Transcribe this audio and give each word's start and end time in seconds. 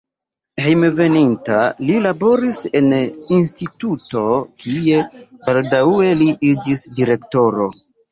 Hejmenveninta 0.67 1.57
li 1.89 1.97
laboris 2.05 2.61
en 2.79 2.87
instituto, 3.35 4.23
kie 4.63 5.03
baldaŭe 5.51 6.09
li 6.23 6.31
iĝis 6.53 6.87
direktoro. 7.01 7.69